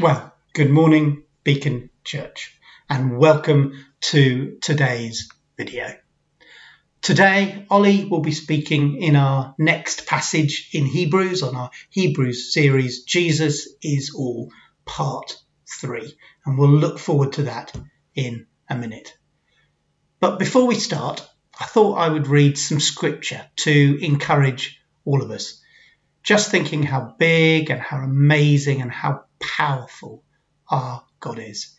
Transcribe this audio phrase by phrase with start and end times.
[0.00, 2.56] Well, good morning, Beacon Church,
[2.88, 5.92] and welcome to today's video.
[7.02, 13.02] Today, Ollie will be speaking in our next passage in Hebrews on our Hebrews series,
[13.02, 14.52] Jesus is All,
[14.84, 15.34] Part
[15.80, 17.74] 3, and we'll look forward to that
[18.14, 19.18] in a minute.
[20.20, 25.32] But before we start, I thought I would read some scripture to encourage all of
[25.32, 25.60] us.
[26.22, 30.22] Just thinking how big and how amazing and how powerful
[30.70, 31.74] our God is.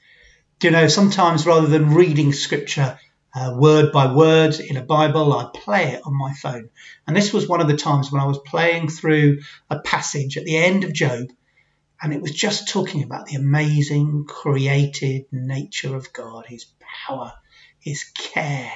[0.59, 2.99] Do you know, sometimes rather than reading scripture
[3.33, 6.69] uh, word by word in a Bible, I play it on my phone.
[7.07, 10.45] And this was one of the times when I was playing through a passage at
[10.45, 11.27] the end of Job,
[12.01, 16.65] and it was just talking about the amazing created nature of God, his
[17.07, 17.33] power,
[17.79, 18.71] his care,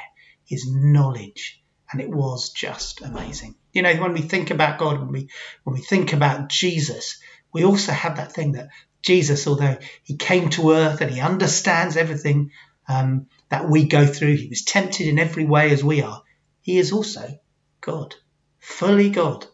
[0.46, 1.62] his knowledge,
[1.92, 3.56] and it was just amazing.
[3.72, 5.30] You know, when we think about God, when we
[5.64, 7.20] when we think about Jesus,
[7.54, 8.70] we also have that thing that
[9.04, 12.52] Jesus, although he came to earth and he understands everything
[12.88, 16.24] um, that we go through, he was tempted in every way as we are.
[16.62, 17.40] He is also
[17.82, 18.16] God,
[18.60, 19.46] fully God.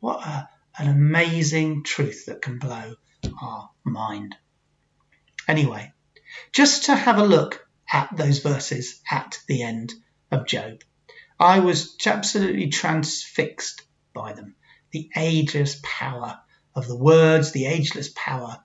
[0.00, 2.94] What a, an amazing truth that can blow
[3.40, 4.36] our mind.
[5.46, 5.92] Anyway,
[6.52, 9.92] just to have a look at those verses at the end
[10.30, 10.82] of Job,
[11.38, 13.82] I was absolutely transfixed
[14.14, 14.54] by them.
[14.92, 16.38] The ageless power
[16.74, 18.58] of the words, the ageless power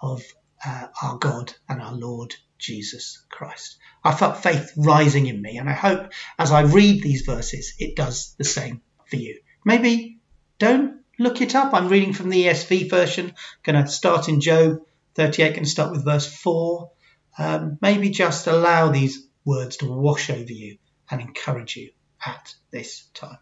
[0.00, 0.22] of
[0.64, 3.78] uh, our God and our Lord Jesus Christ.
[4.04, 7.96] I felt faith rising in me, and I hope as I read these verses, it
[7.96, 9.40] does the same for you.
[9.64, 10.18] Maybe
[10.58, 11.74] don't look it up.
[11.74, 13.34] I'm reading from the ESV version.
[13.62, 14.80] Going to start in Job
[15.14, 16.90] 38, going to start with verse 4.
[17.38, 20.78] Um, maybe just allow these words to wash over you
[21.10, 21.90] and encourage you
[22.24, 23.38] at this time.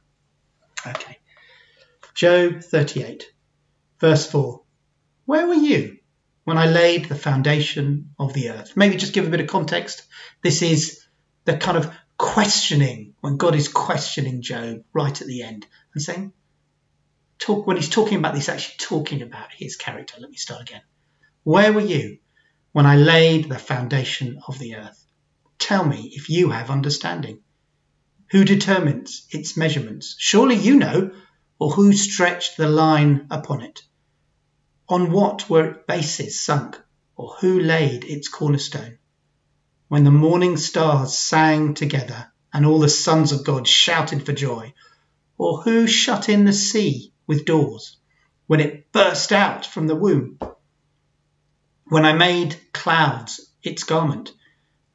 [0.86, 1.18] Okay.
[2.14, 3.24] Job 38,
[4.00, 4.62] verse 4.
[5.26, 5.98] Where were you
[6.48, 8.74] when I laid the foundation of the earth.
[8.74, 10.06] Maybe just give a bit of context.
[10.42, 11.04] This is
[11.44, 16.32] the kind of questioning when God is questioning Job right at the end and saying,
[17.38, 20.14] talk when he's talking about this, actually talking about his character.
[20.18, 20.80] Let me start again.
[21.42, 22.16] Where were you
[22.72, 25.04] when I laid the foundation of the earth?
[25.58, 27.40] Tell me if you have understanding.
[28.30, 30.16] Who determines its measurements?
[30.18, 31.10] Surely you know,
[31.58, 33.82] or who stretched the line upon it?
[34.90, 36.80] On what were its bases sunk,
[37.14, 38.96] or who laid its cornerstone?
[39.88, 44.72] When the morning stars sang together, and all the sons of God shouted for joy,
[45.36, 47.98] or who shut in the sea with doors,
[48.46, 50.38] when it burst out from the womb?
[51.88, 54.32] When I made clouds its garment,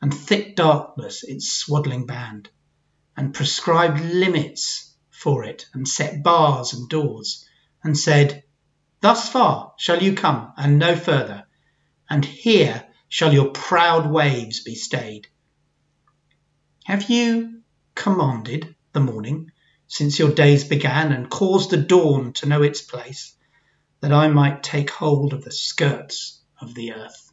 [0.02, 2.50] and thick darkness its swaddling band,
[3.16, 7.48] and prescribed limits for it, and set bars and doors,
[7.84, 8.44] and said,
[9.04, 11.44] Thus far shall you come, and no further,
[12.10, 15.28] and here shall your proud waves be stayed.
[16.86, 17.64] Have you
[17.96, 19.52] commanded the morning
[19.90, 23.36] since your days began, and caused the dawn to know its place,
[24.00, 27.30] that I might take hold of the skirts of the earth,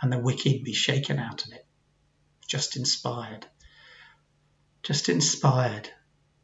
[0.00, 1.66] and the wicked be shaken out of it?
[2.48, 3.46] Just inspired,
[4.82, 5.90] just inspired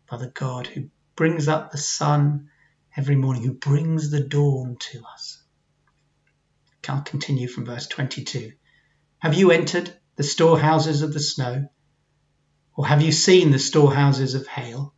[0.06, 2.50] by the God who brings up the sun
[2.97, 5.43] every morning, who brings the dawn to us.
[6.89, 8.53] I'll continue from verse 22.
[9.19, 11.69] Have you entered the storehouses of the snow?
[12.77, 14.95] Or have you seen the storehouses of hail,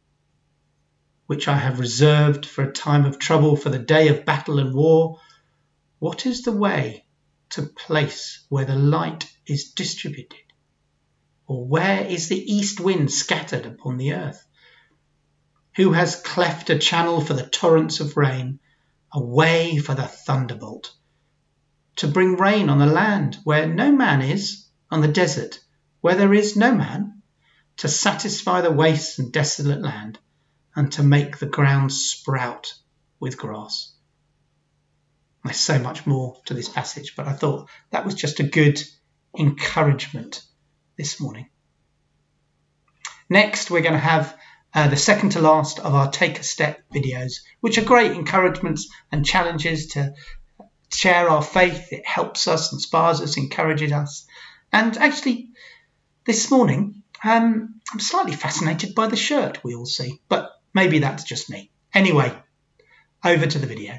[1.26, 4.74] which I have reserved for a time of trouble, for the day of battle and
[4.74, 5.18] war?
[5.98, 7.04] What is the way
[7.50, 10.38] to place where the light is distributed?
[11.46, 14.44] Or where is the east wind scattered upon the earth?
[15.78, 18.58] Who has cleft a channel for the torrents of rain,
[19.12, 20.92] a way for the thunderbolt?
[21.98, 25.60] To bring rain on the land where no man is, on the desert
[26.00, 27.22] where there is no man,
[27.76, 30.18] to satisfy the waste and desolate land,
[30.74, 32.74] and to make the ground sprout
[33.20, 33.94] with grass.
[35.44, 38.82] There's so much more to this passage, but I thought that was just a good
[39.38, 40.42] encouragement
[40.96, 41.48] this morning.
[43.30, 44.36] Next, we're going to have
[44.74, 48.88] uh, the second to last of our Take a Step videos, which are great encouragements
[49.10, 50.14] and challenges to
[50.92, 51.92] share our faith.
[51.92, 54.26] It helps us, inspires us, encourages us.
[54.72, 55.50] And actually,
[56.26, 61.24] this morning, um, I'm slightly fascinated by the shirt we all see, but maybe that's
[61.24, 61.70] just me.
[61.94, 62.32] Anyway,
[63.24, 63.98] over to the video.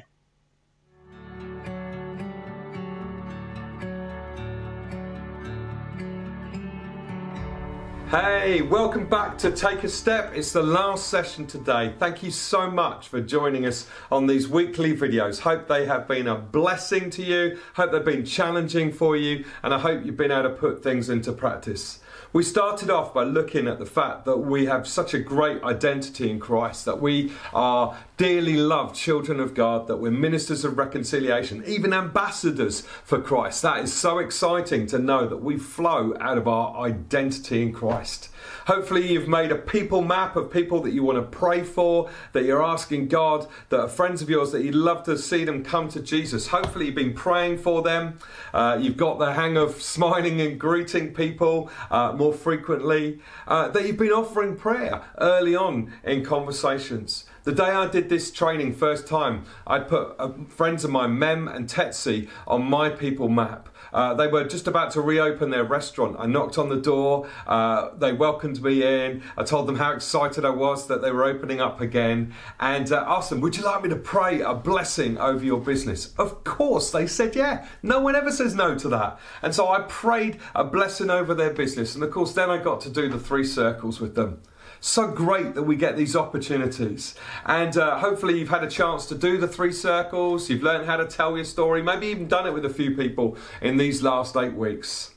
[8.10, 10.32] Hey, welcome back to Take a Step.
[10.34, 11.94] It's the last session today.
[12.00, 15.38] Thank you so much for joining us on these weekly videos.
[15.38, 19.72] Hope they have been a blessing to you, hope they've been challenging for you, and
[19.72, 22.00] I hope you've been able to put things into practice.
[22.32, 26.30] We started off by looking at the fact that we have such a great identity
[26.30, 31.64] in Christ, that we are dearly loved children of God, that we're ministers of reconciliation,
[31.66, 33.62] even ambassadors for Christ.
[33.62, 38.28] That is so exciting to know that we flow out of our identity in Christ.
[38.66, 42.44] Hopefully, you've made a people map of people that you want to pray for, that
[42.44, 45.88] you're asking God, that are friends of yours, that you'd love to see them come
[45.88, 46.48] to Jesus.
[46.48, 48.18] Hopefully, you've been praying for them.
[48.52, 53.20] Uh, you've got the hang of smiling and greeting people uh, more frequently.
[53.46, 57.24] Uh, that you've been offering prayer early on in conversations.
[57.44, 61.48] The day I did this training first time, I put uh, friends of mine, Mem
[61.48, 63.70] and Tetsi, on my people map.
[63.94, 66.16] Uh, they were just about to reopen their restaurant.
[66.18, 67.26] I knocked on the door.
[67.46, 69.22] Uh, they welcomed me in.
[69.38, 73.04] I told them how excited I was that they were opening up again and uh,
[73.08, 76.12] asked them, Would you like me to pray a blessing over your business?
[76.18, 77.66] Of course, they said, Yeah.
[77.82, 79.18] No one ever says no to that.
[79.40, 81.94] And so I prayed a blessing over their business.
[81.94, 84.42] And of course, then I got to do the three circles with them
[84.80, 87.14] so great that we get these opportunities.
[87.44, 90.96] And uh, hopefully, you've had a chance to do the three circles, you've learned how
[90.96, 94.36] to tell your story, maybe even done it with a few people in these last
[94.36, 95.14] eight weeks.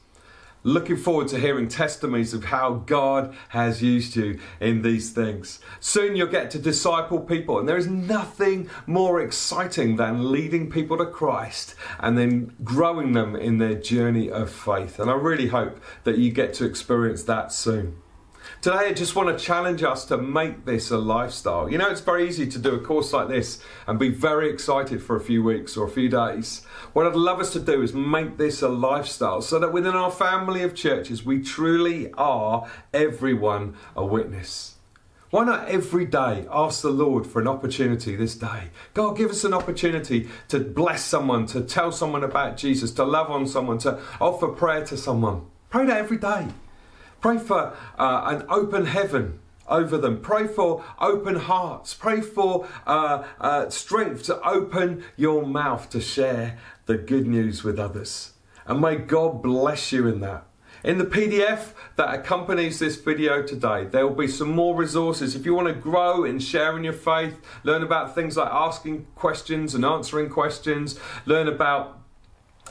[0.66, 5.60] Looking forward to hearing testimonies of how God has used you in these things.
[5.82, 10.98] Soon you'll get to disciple people, and there is nothing more exciting than leading people
[11.00, 15.00] to Christ and then growing them in their journey of faith.
[15.00, 17.98] And I really hope that you get to experience that soon.
[18.64, 21.70] Today, I just want to challenge us to make this a lifestyle.
[21.70, 25.04] You know, it's very easy to do a course like this and be very excited
[25.04, 26.64] for a few weeks or a few days.
[26.94, 30.10] What I'd love us to do is make this a lifestyle so that within our
[30.10, 34.76] family of churches, we truly are everyone a witness.
[35.30, 38.70] Why not every day ask the Lord for an opportunity this day?
[38.94, 43.30] God, give us an opportunity to bless someone, to tell someone about Jesus, to love
[43.30, 45.48] on someone, to offer prayer to someone.
[45.70, 46.48] Pray that every day.
[47.24, 49.40] Pray for uh, an open heaven
[49.70, 50.20] over them.
[50.20, 51.94] Pray for open hearts.
[51.94, 57.80] Pray for uh, uh, strength to open your mouth to share the good news with
[57.80, 58.34] others.
[58.66, 60.46] And may God bless you in that.
[60.84, 65.34] In the PDF that accompanies this video today, there will be some more resources.
[65.34, 69.74] If you want to grow in sharing your faith, learn about things like asking questions
[69.74, 72.03] and answering questions, learn about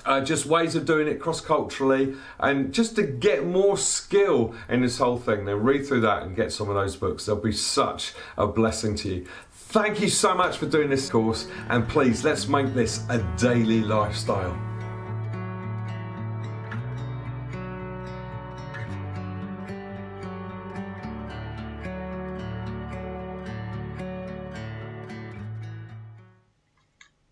[0.04, 4.82] uh, just ways of doing it cross culturally, and just to get more skill in
[4.82, 7.26] this whole thing, then read through that and get some of those books.
[7.26, 9.26] They'll be such a blessing to you.
[9.50, 13.81] Thank you so much for doing this course, and please let's make this a daily
[13.81, 14.58] lifestyle.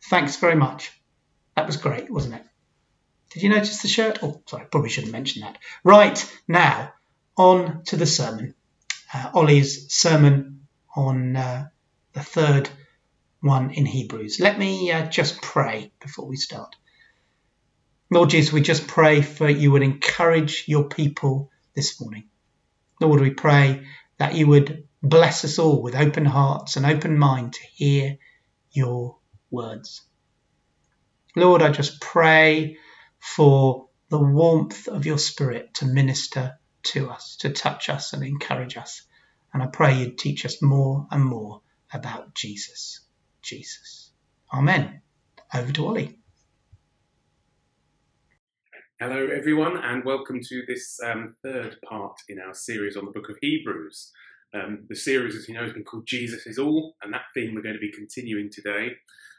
[0.09, 1.01] Thanks very much.
[1.55, 2.43] That was great, wasn't it?
[3.31, 4.19] Did you notice the shirt?
[4.23, 5.59] Oh, sorry, probably shouldn't mention that.
[5.85, 6.19] Right,
[6.49, 6.93] now,
[7.37, 8.55] on to the sermon.
[9.13, 11.69] Uh, Ollie's sermon on uh,
[12.13, 12.69] the third
[13.41, 14.41] one in Hebrews.
[14.41, 16.75] Let me uh, just pray before we start.
[18.11, 22.29] Lord Jesus, we just pray for you would encourage your people this morning.
[23.01, 23.87] Lord, we pray
[24.19, 28.19] that you would bless us all with open hearts and open mind to hear
[28.73, 29.17] your
[29.51, 30.03] words.
[31.37, 32.77] Lord, I just pray
[33.21, 38.77] for the warmth of your spirit to minister to us, to touch us and encourage
[38.77, 39.03] us.
[39.53, 41.61] And I pray you'd teach us more and more
[41.93, 43.01] about Jesus.
[43.43, 44.11] Jesus.
[44.53, 45.03] Amen.
[45.55, 46.19] Over to Ollie.
[49.01, 53.31] Hello, everyone, and welcome to this um, third part in our series on the book
[53.31, 54.13] of Hebrews.
[54.53, 57.55] Um, the series, as you know, has been called Jesus is All, and that theme
[57.55, 58.91] we're going to be continuing today.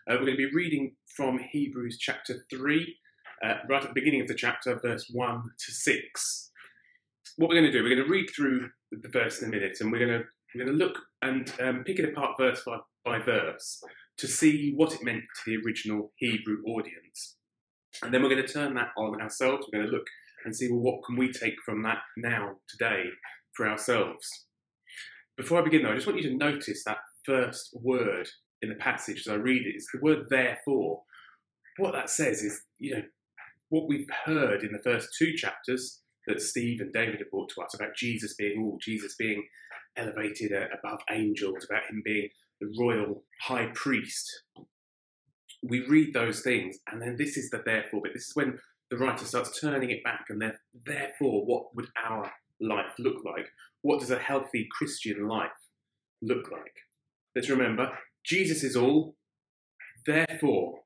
[0.09, 2.95] Uh, we're going to be reading from Hebrews chapter 3,
[3.43, 6.51] uh, right at the beginning of the chapter, verse 1 to 6.
[7.37, 9.77] What we're going to do, we're going to read through the verse in a minute
[9.79, 12.77] and we're going to, we're going to look and um, pick it apart verse by,
[13.05, 13.81] by verse
[14.17, 17.37] to see what it meant to the original Hebrew audience.
[18.03, 19.67] And then we're going to turn that on ourselves.
[19.71, 20.07] We're going to look
[20.45, 23.05] and see, well, what can we take from that now, today,
[23.53, 24.27] for ourselves?
[25.37, 28.27] Before I begin, though, I just want you to notice that first word
[28.61, 29.75] in the passage as I read it.
[29.75, 31.01] It's the word therefore.
[31.77, 33.03] What that says is, you know,
[33.71, 37.61] what we've heard in the first two chapters that Steve and David have brought to
[37.61, 39.43] us about Jesus being all, Jesus being
[39.95, 44.43] elevated uh, above angels, about him being the royal high priest.
[45.63, 48.13] We read those things, and then this is the therefore bit.
[48.13, 48.59] This is when
[48.89, 50.53] the writer starts turning it back, and then
[50.85, 53.47] therefore, what would our life look like?
[53.83, 55.49] What does a healthy Christian life
[56.21, 56.75] look like?
[57.35, 59.15] Let's remember Jesus is all.
[60.05, 60.79] Therefore,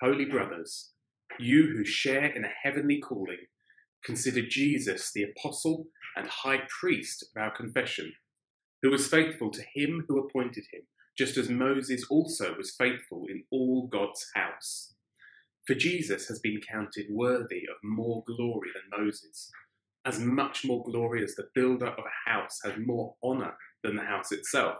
[0.00, 0.91] holy brothers,
[1.38, 3.38] you who share in a heavenly calling,
[4.04, 5.86] consider Jesus the apostle
[6.16, 8.12] and high priest of our confession,
[8.82, 10.82] who was faithful to him who appointed him,
[11.16, 14.94] just as Moses also was faithful in all God's house.
[15.66, 19.50] For Jesus has been counted worthy of more glory than Moses,
[20.04, 24.02] as much more glory as the builder of a house has more honour than the
[24.02, 24.78] house itself.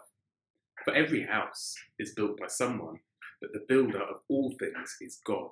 [0.84, 2.96] For every house is built by someone,
[3.40, 5.50] but the builder of all things is God.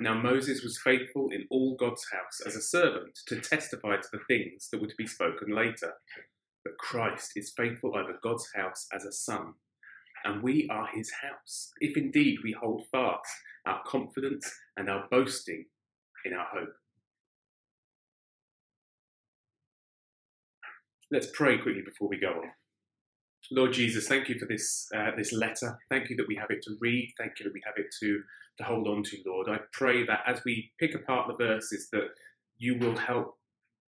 [0.00, 4.20] Now Moses was faithful in all God's house as a servant to testify to the
[4.28, 5.92] things that were to be spoken later.
[6.64, 9.54] But Christ is faithful over God's house as a son,
[10.24, 13.28] and we are his house, if indeed we hold fast
[13.66, 15.66] our confidence and our boasting
[16.24, 16.74] in our hope.
[21.10, 22.50] Let's pray quickly before we go on.
[23.54, 25.78] Lord Jesus, thank you for this uh, this letter.
[25.90, 27.12] Thank you that we have it to read.
[27.18, 28.22] Thank you that we have it to
[28.58, 29.48] to hold on to, Lord.
[29.48, 32.08] I pray that as we pick apart the verses, that
[32.56, 33.36] you will help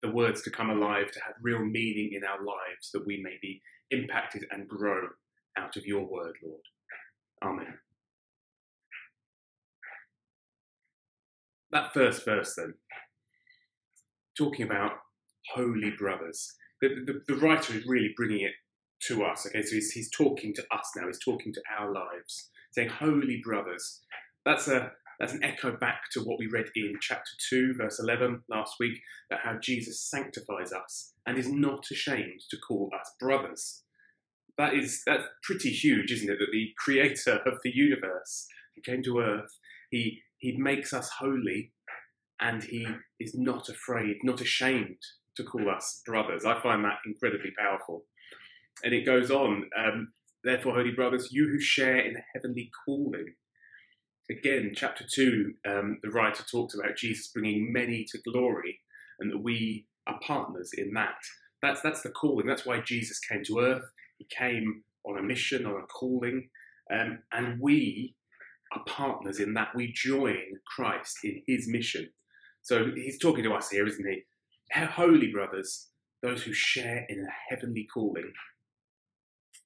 [0.02, 3.38] the words to come alive, to have real meaning in our lives, that we may
[3.42, 5.08] be impacted and grow
[5.58, 6.62] out of your word, Lord.
[7.44, 7.74] Amen.
[11.72, 12.74] That first verse, then,
[14.38, 14.92] talking about
[15.54, 16.54] holy brothers.
[16.82, 18.52] The, the, the writer is really bringing it
[19.08, 19.46] to us.
[19.46, 21.08] Okay, so he's, he's talking to us now.
[21.08, 24.02] He's talking to our lives, saying, "Holy brothers."
[24.46, 28.44] That's a that's an echo back to what we read in chapter two, verse eleven
[28.50, 33.84] last week, about how Jesus sanctifies us and is not ashamed to call us brothers.
[34.58, 36.40] That is that's pretty huge, isn't it?
[36.40, 41.72] That the Creator of the universe, who came to earth, he he makes us holy,
[42.40, 42.86] and he
[43.20, 44.98] is not afraid, not ashamed
[45.38, 46.46] to call us brothers.
[46.46, 48.06] I find that incredibly powerful.
[48.84, 50.14] And it goes on, um,
[50.44, 53.34] therefore, holy brothers, you who share in the heavenly calling.
[54.30, 58.80] Again, chapter 2, um, the writer talks about Jesus bringing many to glory
[59.20, 61.16] and that we are partners in that.
[61.62, 62.48] That's, that's the calling.
[62.48, 63.90] That's why Jesus came to earth.
[64.18, 66.50] He came on a mission, on a calling.
[66.92, 68.16] Um, and we
[68.74, 69.70] are partners in that.
[69.76, 70.38] We join
[70.76, 72.10] Christ in his mission.
[72.62, 74.24] So he's talking to us here, isn't he?
[74.74, 75.90] Holy brothers,
[76.22, 78.32] those who share in a heavenly calling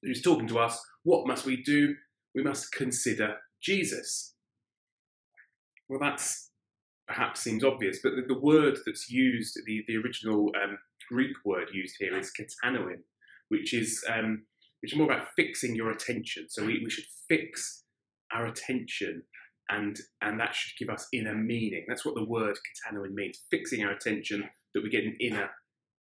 [0.02, 1.94] who's talking to us, what must we do?
[2.34, 4.34] We must consider Jesus.
[5.88, 6.50] Well, that's
[7.06, 10.78] perhaps seems obvious, but the, the word that's used, the, the original um,
[11.08, 13.00] Greek word used here is katanoin,
[13.48, 14.44] which is um,
[14.80, 16.46] which is more about fixing your attention.
[16.48, 17.84] So we, we should fix
[18.32, 19.22] our attention
[19.70, 21.84] and and that should give us inner meaning.
[21.88, 25.50] That's what the word katanoin means, fixing our attention that we get an inner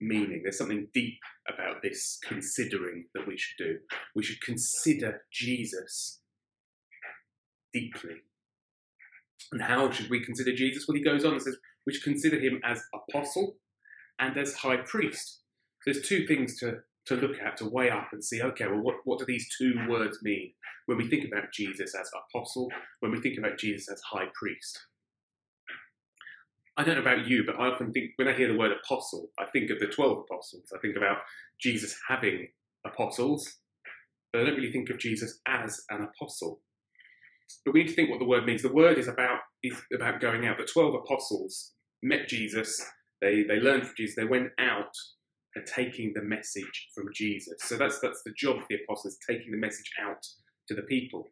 [0.06, 0.40] meaning.
[0.42, 1.18] There's something deep
[1.48, 3.78] about this considering that we should do.
[4.14, 6.20] We should consider Jesus
[7.72, 8.16] deeply.
[9.52, 10.86] And how should we consider Jesus?
[10.86, 11.56] Well, he goes on and says
[11.86, 13.56] we should consider him as apostle
[14.18, 15.40] and as high priest.
[15.82, 18.80] So there's two things to, to look at, to weigh up and see, okay, well,
[18.80, 20.52] what, what do these two words mean
[20.86, 22.70] when we think about Jesus as apostle,
[23.00, 24.80] when we think about Jesus as high priest?
[26.76, 29.30] I don't know about you, but I often think when I hear the word apostle,
[29.38, 30.72] I think of the 12 apostles.
[30.74, 31.18] I think about
[31.60, 32.48] Jesus having
[32.84, 33.58] apostles,
[34.32, 36.60] but I don't really think of Jesus as an apostle.
[37.64, 38.62] But we need to think what the word means.
[38.62, 40.58] The word is about is about going out.
[40.58, 42.82] The 12 apostles met Jesus,
[43.20, 44.92] they, they learned from Jesus, they went out
[45.54, 47.54] and taking the message from Jesus.
[47.60, 50.26] So that's that's the job of the apostles, taking the message out
[50.68, 51.28] to the people.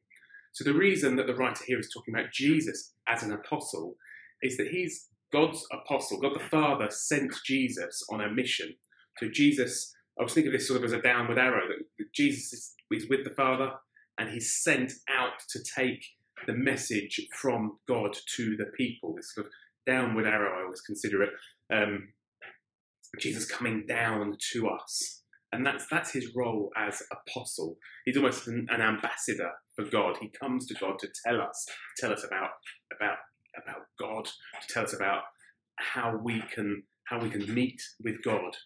[0.53, 3.97] So the reason that the writer here is talking about Jesus as an apostle
[4.43, 8.75] is that he's God's apostle, God the Father sent Jesus on a mission.
[9.19, 12.53] So Jesus, I was thinking of this sort of as a downward arrow, that Jesus
[12.53, 13.73] is, is with the Father
[14.19, 16.05] and he's sent out to take
[16.47, 19.15] the message from God to the people.
[19.17, 19.53] This sort of
[19.87, 21.31] downward arrow, I always consider it.
[21.73, 22.09] Um,
[23.19, 25.23] Jesus coming down to us.
[25.53, 27.77] And that's that's his role as apostle.
[28.07, 30.17] He's almost an, an ambassador for God.
[30.19, 31.67] He comes to God to tell us,
[31.99, 32.51] tell us about
[32.97, 33.19] about
[33.57, 35.23] about God, to tell us about
[35.77, 38.57] how we can how we can meet with God.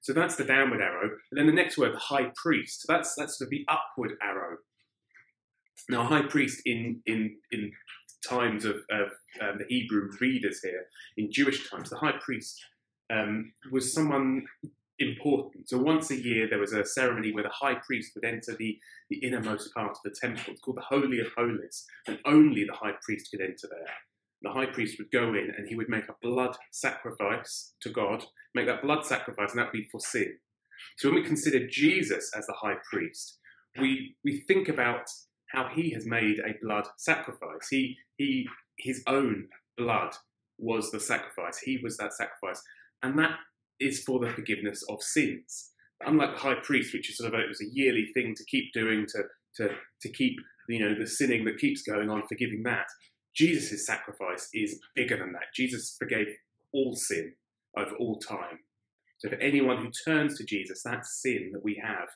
[0.00, 1.10] So that's the downward arrow.
[1.30, 2.84] And then the next word, high priest.
[2.88, 4.58] That's that's sort of the upward arrow.
[5.88, 7.72] Now, high priest in in in
[8.26, 9.08] times of, of
[9.40, 10.86] um, the Hebrew readers here,
[11.16, 12.58] in Jewish times, the high priest
[13.12, 14.44] um, was someone
[14.98, 15.68] important.
[15.68, 18.78] So once a year there was a ceremony where the high priest would enter the,
[19.10, 20.52] the innermost part of the temple.
[20.52, 23.94] It's called the Holy of Holies, and only the high priest could enter there.
[24.44, 28.24] the high priest would go in and he would make a blood sacrifice to God,
[28.54, 30.38] make that blood sacrifice, and that would be for sin.
[30.98, 33.38] So when we consider Jesus as the high priest,
[33.80, 35.06] we, we think about
[35.48, 37.68] how he has made a blood sacrifice.
[37.70, 38.46] He, he,
[38.78, 39.48] his own
[39.78, 40.14] blood
[40.58, 41.58] was the sacrifice.
[41.58, 42.62] He was that sacrifice.
[43.02, 43.36] And that
[43.80, 45.70] is for the forgiveness of sins.
[46.04, 48.44] Unlike the high priest, which is sort of a, it was a yearly thing to
[48.44, 49.22] keep doing to,
[49.56, 50.36] to, to keep
[50.68, 52.86] you know the sinning that keeps going on, forgiving that.
[53.34, 55.54] Jesus' sacrifice is bigger than that.
[55.54, 56.28] Jesus forgave
[56.72, 57.34] all sin
[57.76, 58.60] over all time.
[59.18, 62.08] So for anyone who turns to Jesus, that sin that we have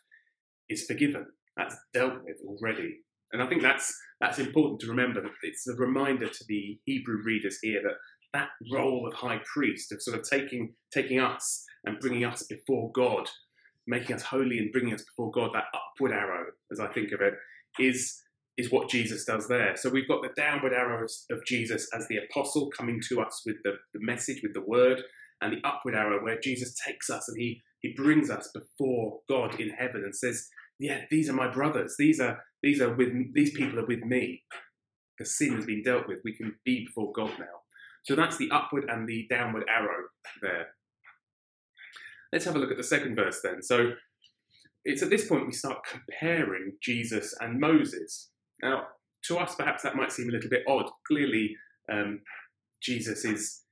[0.68, 1.26] is forgiven.
[1.56, 2.98] That's dealt with already.
[3.32, 5.22] And I think that's that's important to remember.
[5.42, 7.94] It's a reminder to the Hebrew readers here that
[8.32, 12.90] that role of high priest, of sort of taking taking us and bringing us before
[12.92, 13.28] God,
[13.86, 17.20] making us holy and bringing us before God, that upward arrow, as I think of
[17.20, 17.34] it,
[17.78, 18.20] is
[18.56, 19.76] is what Jesus does there.
[19.76, 23.56] So we've got the downward arrows of Jesus as the apostle coming to us with
[23.62, 25.00] the, the message, with the word,
[25.40, 29.60] and the upward arrow where Jesus takes us and he he brings us before God
[29.60, 30.48] in heaven and says,
[30.80, 31.94] "Yeah, these are my brothers.
[31.98, 34.42] These are these are with these people are with me.
[35.18, 36.18] The sin has been dealt with.
[36.24, 37.67] We can be before God now."
[38.08, 40.06] So that's the upward and the downward arrow
[40.40, 40.68] there.
[42.32, 43.62] Let's have a look at the second verse then.
[43.62, 43.90] So
[44.82, 48.30] it's at this point we start comparing Jesus and Moses.
[48.62, 48.84] Now,
[49.24, 50.90] to us, perhaps that might seem a little bit odd.
[51.06, 51.54] Clearly,
[51.92, 52.22] um,
[52.80, 53.64] Jesus is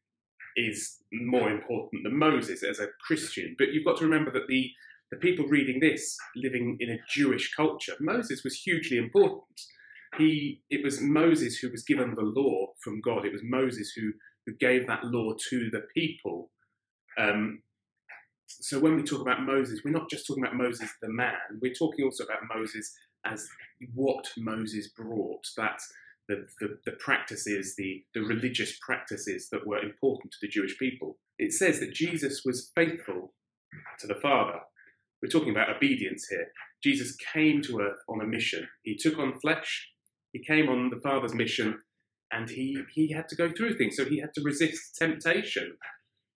[0.55, 3.57] is more important than Moses as a Christian.
[3.59, 4.71] But you've got to remember that the
[5.11, 9.63] the people reading this, living in a Jewish culture, Moses was hugely important.
[10.19, 13.25] He, it was Moses who was given the law from God.
[13.25, 14.13] It was Moses who,
[14.47, 16.51] who gave that law to the people.
[17.19, 17.63] Um,
[18.47, 21.35] so when we talk about Moses, we're not just talking about Moses the man.
[21.61, 22.95] We're talking also about Moses
[23.25, 23.49] as
[23.95, 25.47] what Moses brought.
[25.57, 25.81] That
[26.29, 31.19] the, the, the practices, the, the religious practices that were important to the Jewish people.
[31.39, 33.35] It says that Jesus was faithful
[34.01, 34.59] to the Father.
[35.23, 36.49] We're talking about obedience here.
[36.83, 38.69] Jesus came to earth on a mission.
[38.83, 39.89] He took on flesh.
[40.37, 41.81] He came on the Father's mission,
[42.31, 43.97] and he he had to go through things.
[43.97, 45.79] So he had to resist temptation.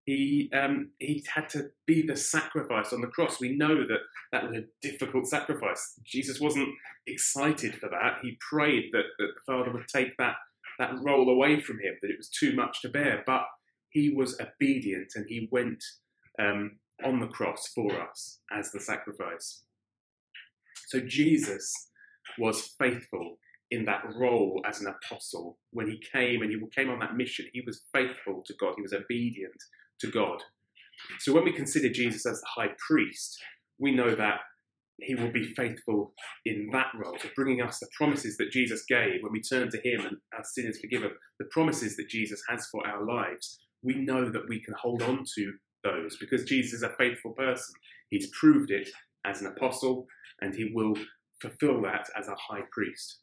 [0.05, 3.39] He um, he had to be the sacrifice on the cross.
[3.41, 5.99] We know that that was a difficult sacrifice.
[6.05, 6.69] Jesus wasn't
[7.07, 8.19] excited for that.
[8.21, 10.35] He prayed that, that the Father would take that
[10.77, 13.23] that role away from him, that it was too much to bear.
[13.25, 13.45] But
[13.89, 15.83] he was obedient, and he went
[16.39, 19.63] um, on the cross for us as the sacrifice.
[20.85, 21.73] So Jesus
[22.37, 23.39] was faithful
[23.71, 25.57] in that role as an apostle.
[25.71, 28.81] When he came and he came on that mission, he was faithful to God, he
[28.81, 29.55] was obedient
[30.01, 30.41] to God.
[31.19, 33.37] So when we consider Jesus as the high priest,
[33.79, 34.39] we know that
[34.99, 36.13] he will be faithful
[36.45, 39.81] in that role, so bringing us the promises that Jesus gave when we turn to
[39.83, 43.59] him and our sin is forgiven, the promises that Jesus has for our lives.
[43.83, 45.53] We know that we can hold on to
[45.83, 47.75] those because Jesus is a faithful person.
[48.09, 48.89] He's proved it
[49.25, 50.07] as an apostle
[50.41, 50.95] and he will
[51.41, 53.19] fulfill that as a high priest.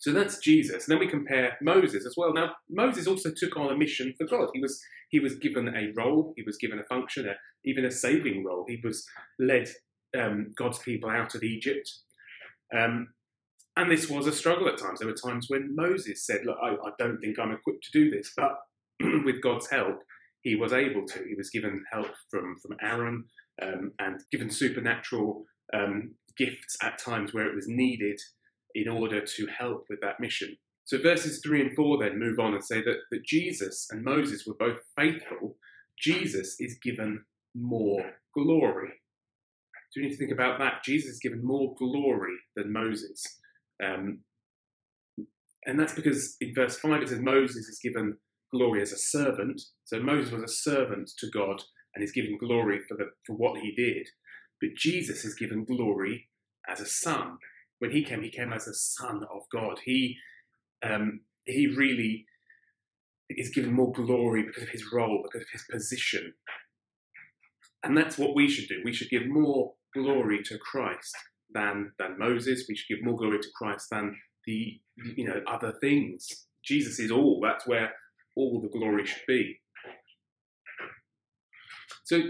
[0.00, 0.88] So that's Jesus.
[0.88, 2.32] And then we compare Moses as well.
[2.32, 4.48] Now, Moses also took on a mission for God.
[4.54, 7.34] He was he was given a role, he was given a function, a,
[7.64, 8.64] even a saving role.
[8.66, 9.04] He was
[9.38, 9.68] led
[10.18, 11.90] um, God's people out of Egypt.
[12.74, 13.08] Um,
[13.76, 15.00] and this was a struggle at times.
[15.00, 18.10] There were times when Moses said, Look, I, I don't think I'm equipped to do
[18.10, 18.32] this.
[18.36, 18.56] But
[19.24, 19.98] with God's help,
[20.42, 21.24] he was able to.
[21.28, 23.24] He was given help from, from Aaron
[23.62, 28.18] um, and given supernatural um, gifts at times where it was needed
[28.74, 30.56] in order to help with that mission.
[30.84, 34.44] So verses 3 and 4 then move on and say that, that Jesus and Moses
[34.46, 35.56] were both faithful.
[35.98, 38.90] Jesus is given more glory.
[39.90, 40.84] So you need to think about that.
[40.84, 43.22] Jesus is given more glory than Moses.
[43.82, 44.20] Um,
[45.66, 48.16] and that's because in verse 5 it says Moses is given
[48.52, 49.60] glory as a servant.
[49.84, 51.62] So Moses was a servant to God
[51.94, 54.08] and is given glory for, the, for what he did.
[54.60, 56.28] But Jesus is given glory
[56.68, 57.38] as a son.
[57.80, 59.80] When he came, he came as a son of God.
[59.84, 60.16] He,
[60.82, 62.26] um, he really
[63.28, 66.34] is given more glory because of his role, because of his position.
[67.82, 68.80] And that's what we should do.
[68.84, 71.16] We should give more glory to Christ
[71.52, 72.66] than, than Moses.
[72.68, 74.16] We should give more glory to Christ than
[74.46, 74.80] the
[75.16, 76.46] you know other things.
[76.64, 77.40] Jesus is all.
[77.42, 77.92] That's where
[78.36, 79.60] all the glory should be.
[82.04, 82.20] So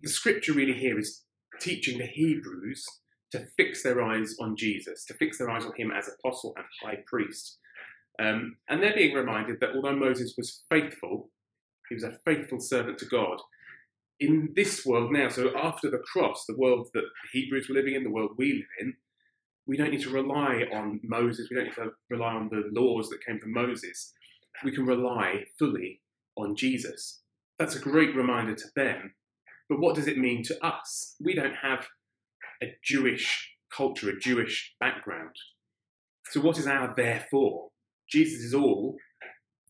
[0.00, 1.24] the scripture really here is
[1.60, 2.84] teaching the Hebrews
[3.32, 6.64] to fix their eyes on Jesus, to fix their eyes on him as apostle and
[6.82, 7.58] high priest.
[8.20, 11.30] Um, and they're being reminded that although Moses was faithful,
[11.88, 13.38] he was a faithful servant to God.
[14.18, 17.94] In this world now, so after the cross, the world that the Hebrews were living
[17.94, 18.94] in, the world we live in,
[19.66, 23.08] we don't need to rely on Moses, we don't need to rely on the laws
[23.08, 24.12] that came from Moses.
[24.64, 26.00] We can rely fully
[26.36, 27.22] on Jesus.
[27.58, 29.14] That's a great reminder to them.
[29.68, 31.14] But what does it mean to us?
[31.20, 31.86] We don't have
[32.62, 35.34] a Jewish culture, a Jewish background.
[36.30, 37.70] So, what is our therefore?
[38.10, 38.96] Jesus is all.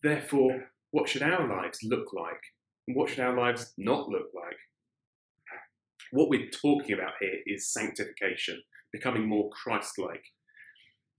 [0.03, 2.41] Therefore, what should our lives look like?
[2.89, 4.57] And what should our lives not look like?
[6.13, 8.61] What we're talking about here is sanctification,
[8.93, 10.25] becoming more Christ like.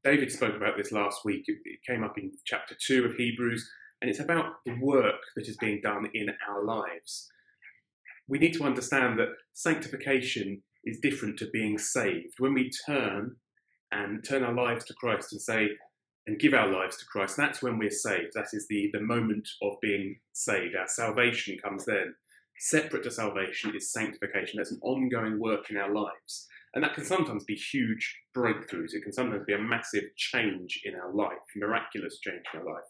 [0.04, 1.44] David spoke about this last week.
[1.48, 3.70] It came up in chapter 2 of Hebrews,
[4.02, 7.30] and it's about the work that is being done in our lives.
[8.28, 12.36] We need to understand that sanctification is different to being saved.
[12.40, 13.36] When we turn
[13.92, 15.70] and turn our lives to Christ and say,
[16.28, 18.34] and give our lives to Christ, that's when we're saved.
[18.34, 20.76] That is the, the moment of being saved.
[20.76, 22.14] Our salvation comes then.
[22.60, 24.58] Separate to salvation is sanctification.
[24.58, 26.48] That's an ongoing work in our lives.
[26.74, 28.94] And that can sometimes be huge breakthroughs.
[28.94, 32.86] It can sometimes be a massive change in our life, miraculous change in our life.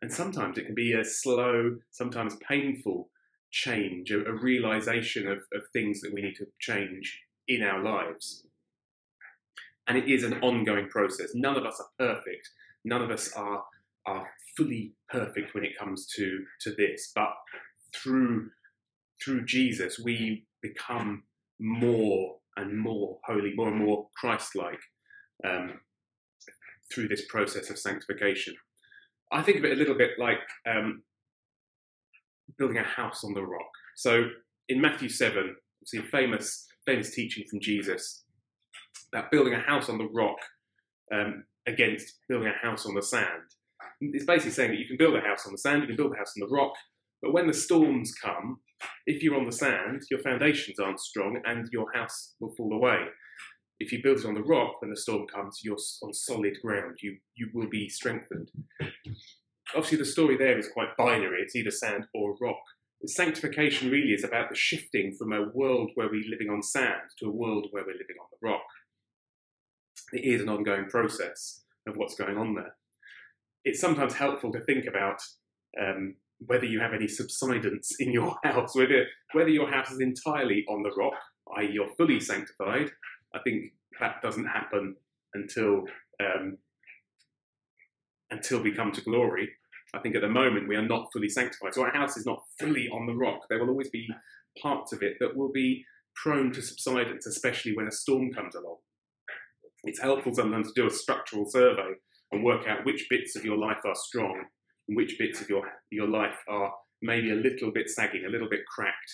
[0.00, 3.10] And sometimes it can be a slow, sometimes painful
[3.50, 8.46] change, a, a realization of, of things that we need to change in our lives.
[9.88, 11.30] And it is an ongoing process.
[11.34, 12.48] None of us are perfect.
[12.84, 13.62] None of us are,
[14.06, 17.12] are fully perfect when it comes to, to this.
[17.14, 17.32] But
[17.94, 18.50] through,
[19.24, 21.22] through Jesus, we become
[21.60, 24.80] more and more holy, more and more Christ like
[25.44, 25.80] um,
[26.92, 28.54] through this process of sanctification.
[29.32, 31.02] I think of it a little bit like um,
[32.58, 33.70] building a house on the rock.
[33.96, 34.28] So
[34.68, 38.24] in Matthew 7, see a famous, famous teaching from Jesus
[39.12, 40.38] about building a house on the rock
[41.12, 43.42] um, against building a house on the sand.
[44.00, 46.12] It's basically saying that you can build a house on the sand, you can build
[46.14, 46.72] a house on the rock,
[47.22, 48.60] but when the storms come,
[49.06, 52.98] if you're on the sand, your foundations aren't strong and your house will fall away.
[53.78, 56.98] If you build it on the rock, when the storm comes, you're on solid ground.
[57.02, 58.50] You you will be strengthened.
[59.74, 61.42] Obviously, the story there is quite binary.
[61.42, 62.62] It's either sand or rock.
[63.06, 67.26] Sanctification really is about the shifting from a world where we're living on sand to
[67.26, 68.64] a world where we're living on the rock.
[70.12, 72.74] It is an ongoing process of what's going on there.
[73.64, 75.20] It's sometimes helpful to think about
[75.80, 80.64] um, whether you have any subsidence in your house, whether whether your house is entirely
[80.68, 81.14] on the rock,
[81.58, 82.90] i.e., you're fully sanctified.
[83.34, 84.96] I think that doesn't happen
[85.34, 85.84] until
[86.20, 86.58] um,
[88.30, 89.50] until we come to glory.
[89.94, 91.74] I think at the moment we are not fully sanctified.
[91.74, 93.40] So our house is not fully on the rock.
[93.48, 94.06] There will always be
[94.60, 95.84] parts of it that will be
[96.22, 98.78] prone to subsidence, especially when a storm comes along.
[99.84, 101.92] It's helpful sometimes to do a structural survey
[102.32, 104.44] and work out which bits of your life are strong
[104.88, 106.72] and which bits of your, your life are
[107.02, 109.12] maybe a little bit sagging, a little bit cracked.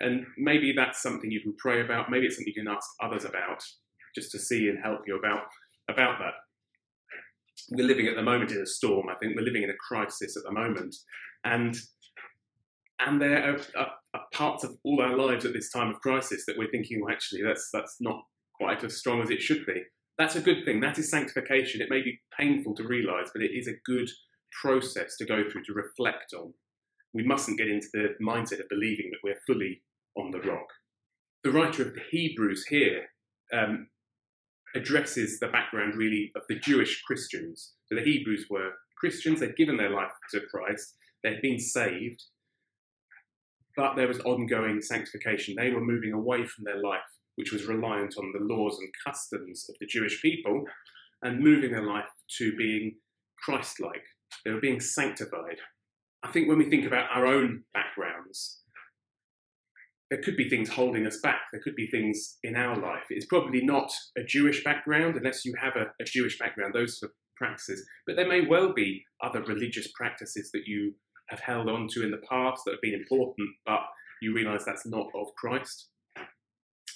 [0.00, 2.10] And maybe that's something you can pray about.
[2.10, 3.62] Maybe it's something you can ask others about
[4.14, 5.44] just to see and help you about,
[5.88, 6.34] about that
[7.70, 9.08] we're living at the moment in a storm.
[9.08, 10.94] I think we're living in a crisis at the moment,
[11.44, 11.76] and
[13.00, 16.44] and there are, are, are, parts of all our lives at this time of crisis
[16.46, 18.22] that we're thinking, well, actually, that's that's not
[18.54, 19.82] quite as strong as it should be.
[20.18, 20.80] That's a good thing.
[20.80, 21.82] That is sanctification.
[21.82, 24.08] It may be painful to realise, but it is a good
[24.62, 26.54] process to go through to reflect on.
[27.12, 29.82] We mustn't get into the mindset of believing that we're fully
[30.16, 30.66] on the rock.
[31.44, 33.04] The writer of the Hebrews here
[33.52, 33.88] um,
[34.76, 37.72] addresses the background really of the Jewish Christians.
[37.86, 42.22] So the Hebrews were Christians, they'd given their life to Christ, they'd been saved,
[43.76, 45.54] but there was ongoing sanctification.
[45.56, 47.00] They were moving away from their life,
[47.36, 50.64] which was reliant on the laws and customs of the Jewish people,
[51.22, 52.08] and moving their life
[52.38, 52.96] to being
[53.44, 54.04] Christ like.
[54.44, 55.58] They were being sanctified.
[56.22, 58.60] I think when we think about our own backgrounds,
[60.10, 61.40] there could be things holding us back.
[61.52, 63.04] There could be things in our life.
[63.10, 67.10] It's probably not a Jewish background, unless you have a, a, Jewish background, those sort
[67.10, 67.84] of practices.
[68.06, 70.94] But there may well be other religious practices that you
[71.28, 73.80] have held on to in the past that have been important, but
[74.22, 75.88] you realize that's not of Christ.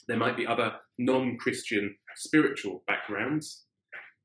[0.06, 3.64] There might be other non Christian spiritual backgrounds.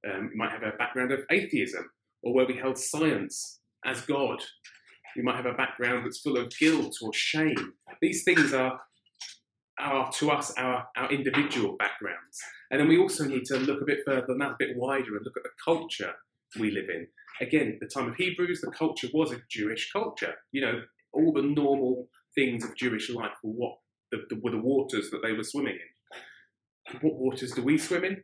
[0.08, 1.89] Um, you might have a background of atheism,
[2.21, 4.41] or where we held science as God
[5.15, 7.73] we might have a background that's full of guilt or shame.
[8.01, 8.80] These things are,
[9.80, 12.41] are to us, our, our individual backgrounds.
[12.71, 15.15] And then we also need to look a bit further than that, a bit wider,
[15.15, 16.13] and look at the culture
[16.60, 17.08] we live in.
[17.41, 20.36] Again, the time of Hebrews, the culture was a Jewish culture.
[20.51, 20.82] You know,
[21.13, 23.78] all the normal things of Jewish life were what
[24.12, 26.99] the, the, were the waters that they were swimming in.
[27.01, 28.23] What waters do we swim in?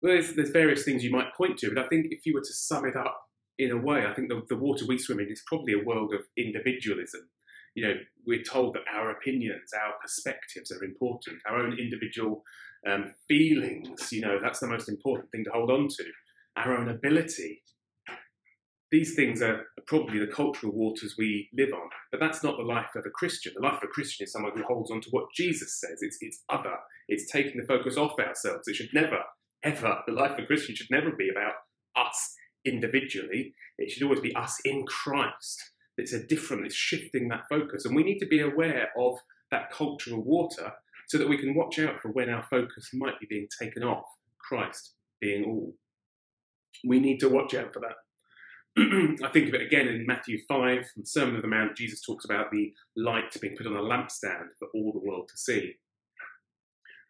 [0.00, 2.40] Well, there's, there's various things you might point to, but I think if you were
[2.40, 3.20] to sum it up
[3.58, 6.14] in a way, I think the, the water we swim in is probably a world
[6.14, 7.28] of individualism.
[7.74, 7.94] You know,
[8.26, 12.42] we're told that our opinions, our perspectives are important, our own individual
[12.86, 14.12] um, feelings.
[14.12, 16.04] You know, that's the most important thing to hold on to.
[16.56, 17.62] Our own ability.
[18.90, 22.94] These things are probably the cultural waters we live on, but that's not the life
[22.94, 23.54] of a Christian.
[23.56, 26.02] The life of a Christian is someone who holds on to what Jesus says.
[26.02, 26.76] It's, it's other.
[27.08, 28.68] It's taking the focus off ourselves.
[28.68, 29.20] It should never,
[29.64, 31.54] ever, the life of a Christian should never be about
[31.96, 32.34] us
[32.64, 33.54] individually.
[33.78, 35.70] It should always be us in Christ.
[35.96, 37.84] It's a different, it's shifting that focus.
[37.84, 39.18] And we need to be aware of
[39.50, 40.72] that cultural water
[41.08, 44.04] so that we can watch out for when our focus might be being taken off
[44.38, 45.74] Christ being all.
[46.86, 47.96] We need to watch out for that.
[49.22, 52.24] I think of it again in Matthew 5, the Sermon of the Mount, Jesus talks
[52.24, 55.74] about the light being put on a lampstand for all the world to see.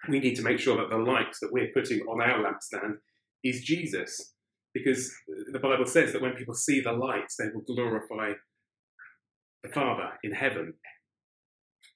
[0.08, 2.96] We need to make sure that the light that we're putting on our lampstand
[3.44, 4.34] is Jesus,
[4.74, 5.12] because
[5.52, 8.32] the Bible says that when people see the light, they will glorify
[9.62, 10.74] the Father in heaven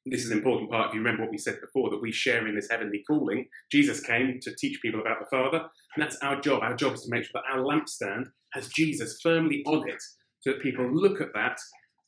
[0.07, 2.47] this is an important part if you remember what we said before that we share
[2.47, 3.47] in this heavenly calling.
[3.73, 5.59] Jesus came to teach people about the Father,
[5.95, 6.63] and that's our job.
[6.63, 10.01] Our job is to make sure that our lampstand has Jesus firmly on it
[10.41, 11.59] so that people look at that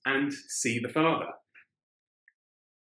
[0.07, 1.26] and see the Father.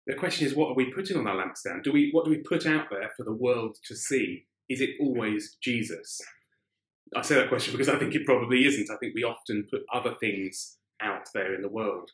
[0.06, 1.82] The question is, what are we putting on our lampstand?
[1.82, 4.46] Do we, what do we put out there for the world to see?
[4.70, 6.18] Is it always Jesus?
[7.16, 8.90] I say that question because I think it probably isn't.
[8.90, 12.10] I think we often put other things out there in the world.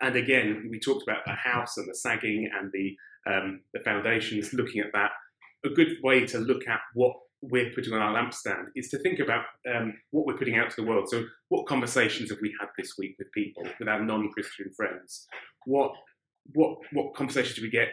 [0.00, 2.96] And again, we talked about the house and the sagging and the
[3.26, 4.52] um, the foundations.
[4.52, 5.12] Looking at that,
[5.64, 9.18] a good way to look at what we're putting on our lampstand is to think
[9.18, 11.08] about um, what we're putting out to the world.
[11.08, 15.26] So, what conversations have we had this week with people, with our non-Christian friends?
[15.66, 15.92] What
[16.54, 17.88] what what conversations do we get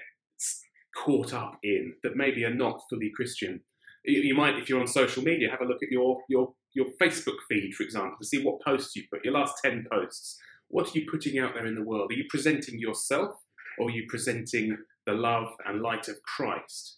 [0.95, 3.61] caught up in that maybe are not fully Christian?
[4.05, 7.37] You, might, if you're on social media, have a look at your your your Facebook
[7.49, 9.25] feed, for example, to see what posts you put.
[9.25, 10.37] Your last ten posts
[10.69, 12.11] what are you putting out there in the world?
[12.11, 13.31] Are you presenting yourself
[13.79, 16.97] or are you presenting the love and light of Christ?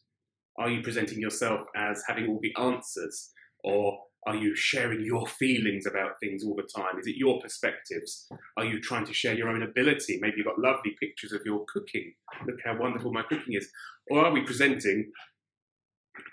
[0.60, 3.32] Are you presenting yourself as having all the answers
[3.64, 7.00] or are you sharing your feelings about things all the time?
[7.00, 8.28] Is it your perspectives?
[8.58, 10.20] Are you trying to share your own ability?
[10.22, 12.14] Maybe you've got lovely pictures of your cooking.
[12.46, 13.70] Look how wonderful my cooking is.
[14.12, 15.12] Or are we presenting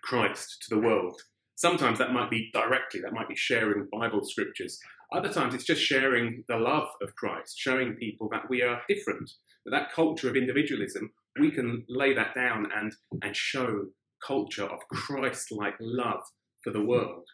[0.09, 1.21] Christ to the world?
[1.57, 4.79] Sometimes that might be directly, that might be sharing Bible scriptures.
[5.13, 9.31] Other times it's just sharing the love of Christ, showing people that we are different.
[9.65, 12.93] That, that culture of individualism, we can lay that down and,
[13.23, 13.87] and show
[14.27, 16.23] culture of Christ-like love
[16.65, 17.27] for the world.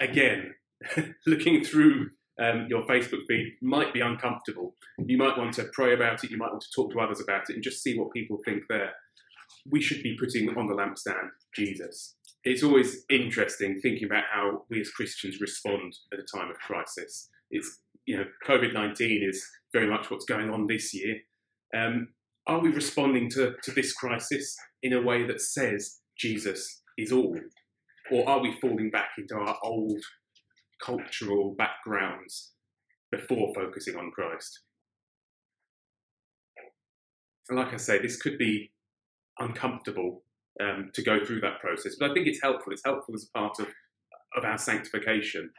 [0.00, 0.54] Again,
[1.26, 2.10] looking through
[2.40, 4.76] um, your Facebook feed might be uncomfortable.
[4.98, 7.48] You might want to pray about it, you might want to talk to others about
[7.48, 8.92] it and just see what people think there.
[9.70, 14.80] We should be putting on the lampstand Jesus it's always interesting thinking about how we
[14.80, 17.28] as Christians respond at a time of crisis.
[17.50, 21.16] It's you know COVID nineteen is very much what's going on this year.
[21.76, 22.08] Um,
[22.46, 27.36] are we responding to, to this crisis in a way that says Jesus is all,
[28.12, 30.00] or are we falling back into our old
[30.80, 32.52] cultural backgrounds
[33.10, 34.60] before focusing on Christ?
[37.48, 38.70] And like I say, this could be
[39.38, 40.22] uncomfortable
[40.60, 41.96] um, to go through that process.
[41.98, 42.72] But I think it's helpful.
[42.72, 43.68] It's helpful as a part of,
[44.36, 45.50] of our sanctification,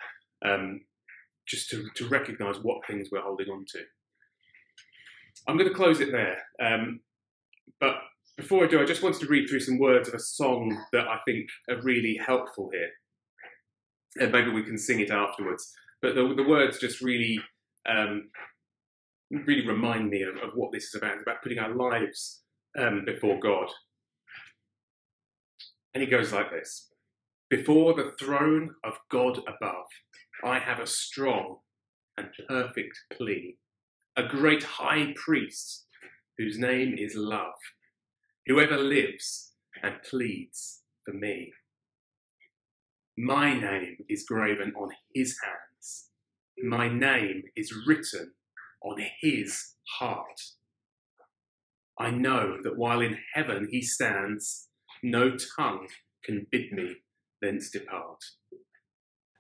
[0.46, 0.82] um,
[1.48, 3.80] just to, to recognise what things we're holding on to.
[5.48, 6.38] I'm going to close it there.
[6.62, 7.02] Um,
[7.80, 7.96] but
[8.38, 11.08] before I do, I just wanted to read through some words of a song that
[11.08, 12.90] I think are really helpful here.
[14.20, 15.72] And maybe we can sing it afterwards.
[16.02, 17.40] But the, the words just really,
[17.88, 18.30] um,
[19.32, 21.14] really remind me of, of, what this is about.
[21.14, 22.42] It's about putting our lives
[22.78, 23.70] um, before God
[25.98, 26.90] and he goes like this
[27.50, 29.88] Before the throne of God above,
[30.44, 31.58] I have a strong
[32.18, 33.58] and perfect plea,
[34.16, 35.88] a great high priest
[36.38, 37.56] whose name is love,
[38.46, 41.52] whoever lives and pleads for me.
[43.18, 46.10] My name is graven on his hands,
[46.64, 48.34] my name is written
[48.84, 50.40] on his heart.
[52.00, 54.68] I know that while in heaven he stands,
[55.04, 55.88] no tongue
[56.24, 56.98] can bid me
[57.42, 58.24] thence depart.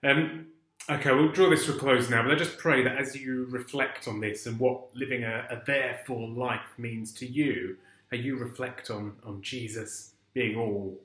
[0.03, 0.47] Um,
[0.89, 3.47] okay, we'll draw this to a close now, but I just pray that as you
[3.49, 7.77] reflect on this and what living a, a therefore life means to you,
[8.11, 10.97] how you reflect on, on Jesus being all.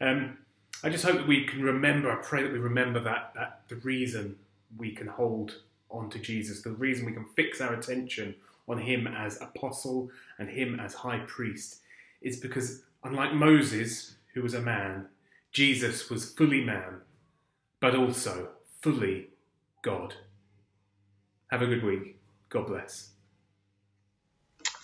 [0.00, 0.38] Um,
[0.84, 3.76] I just hope that we can remember, I pray that we remember that, that the
[3.76, 4.36] reason
[4.76, 5.56] we can hold
[5.90, 8.34] on to Jesus, the reason we can fix our attention
[8.72, 11.80] on him as apostle and him as high priest
[12.22, 15.06] is because Unlike Moses, who was a man,
[15.50, 17.00] Jesus was fully man,
[17.80, 19.28] but also fully
[19.82, 20.14] God.
[21.50, 22.20] Have a good week.
[22.48, 23.10] God bless.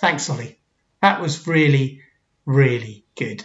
[0.00, 0.58] Thanks, Ollie.
[1.00, 2.02] That was really,
[2.44, 3.44] really good.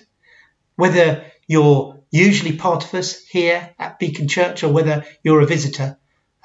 [0.75, 5.97] Whether you're usually part of us here at Beacon Church or whether you're a visitor,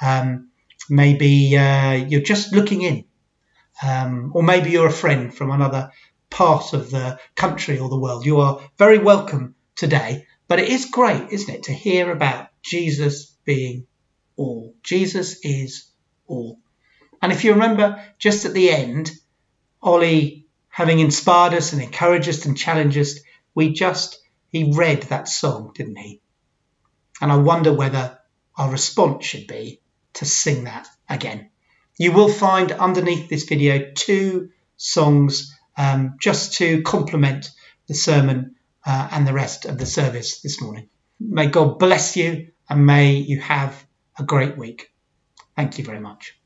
[0.03, 0.51] um,
[0.91, 3.05] maybe uh, you're just looking in,
[3.83, 5.91] um, or maybe you're a friend from another
[6.31, 8.27] part of the country or the world.
[8.27, 10.27] You are very welcome today.
[10.49, 13.87] But it is great, isn't it, to hear about Jesus being
[14.37, 14.75] all.
[14.83, 15.91] Jesus is
[16.27, 16.59] all.
[17.21, 19.11] And if you remember, just at the end,
[19.83, 23.21] Ollie, having inspired us and encouraged us and challenged us,
[23.55, 26.21] we just, he read that song, didn't he?
[27.21, 28.19] And I wonder whether
[28.57, 29.81] our response should be
[30.15, 31.51] to sing that again.
[31.99, 37.51] You will find underneath this video two songs um, just to complement
[37.89, 38.55] the sermon
[38.87, 40.89] uh, and the rest of the service this morning.
[41.19, 43.85] May God bless you and may you have
[44.17, 44.93] a great week.
[45.57, 46.38] Thank you very much.